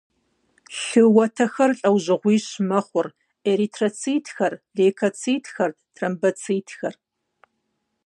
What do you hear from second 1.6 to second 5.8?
лӏэужьыгъуищ мэхъур: эритроцитхэр, лейкоцитхэр,